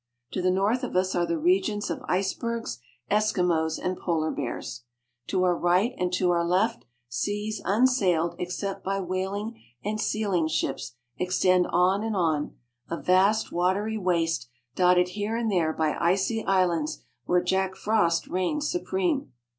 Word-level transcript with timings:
To 0.31 0.41
the 0.41 0.49
north 0.49 0.83
of 0.83 0.95
us 0.95 1.13
are 1.13 1.27
the 1.27 1.37
regions 1.37 1.91
of 1.91 2.01
icebergs, 2.07 2.79
Eskimos, 3.11 3.77
and 3.77 3.95
polar 3.99 4.31
bears. 4.31 4.81
To 5.27 5.43
our 5.43 5.55
right 5.55 5.93
and 5.95 6.11
to 6.13 6.31
our 6.31 6.43
left, 6.43 6.85
seas 7.07 7.61
unsailed 7.65 8.33
except 8.39 8.83
by 8.83 8.99
whal 8.99 9.35
ing 9.39 9.61
and 9.83 10.01
sealing 10.01 10.47
ships 10.47 10.95
extend 11.19 11.67
on 11.67 12.01
and 12.01 12.15
on, 12.15 12.55
a 12.89 12.97
vast 12.99 13.51
watery 13.51 13.95
WHERE 13.95 14.15
THE 14.21 14.25
SUN 14.25 14.25
RISES 14.25 14.37
AT 14.39 14.47
MIDNIGHT. 14.47 14.87
1 14.87 14.89
75 14.89 15.01
waste 15.03 15.13
dotted 15.13 15.13
here 15.15 15.37
and 15.37 15.51
there 15.51 15.73
by 15.73 15.97
icy 15.99 16.43
islands 16.45 17.03
where 17.25 17.43
Jack 17.43 17.75
Frost 17.75 18.27
reigns 18.27 18.71
supreme. 18.71 19.31